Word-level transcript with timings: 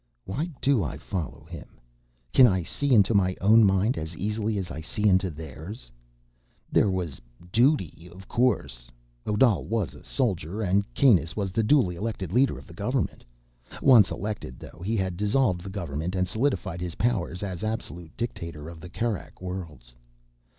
Why 0.25 0.49
do 0.61 0.83
I 0.83 0.97
follow 0.97 1.45
him? 1.47 1.79
Can 2.33 2.47
I 2.47 2.63
see 2.63 2.91
into 2.91 3.13
my 3.13 3.35
own 3.39 3.63
mind 3.63 3.99
as 3.99 4.17
easily 4.17 4.57
as 4.57 4.71
I 4.71 4.81
see 4.81 5.07
into 5.07 5.29
theirs? 5.29 5.91
There 6.71 6.89
was 6.89 7.21
duty, 7.51 8.09
of 8.11 8.27
course. 8.27 8.89
Odal 9.27 9.63
was 9.65 9.93
a 9.93 10.03
soldier, 10.03 10.63
and 10.63 10.91
Kanus 10.95 11.35
was 11.35 11.51
the 11.51 11.61
duly 11.61 11.95
elected 11.97 12.33
leader 12.33 12.57
of 12.57 12.65
the 12.65 12.73
government. 12.73 13.23
Once 13.79 14.09
elected, 14.09 14.57
though, 14.57 14.81
he 14.83 14.97
had 14.97 15.17
dissolved 15.17 15.61
the 15.61 15.69
government 15.69 16.15
and 16.15 16.27
solidified 16.27 16.81
his 16.81 16.95
powers 16.95 17.43
as 17.43 17.63
absolute 17.63 18.17
dictator 18.17 18.69
of 18.69 18.79
the 18.81 18.89
Kerak 18.89 19.39
Worlds. 19.39 19.93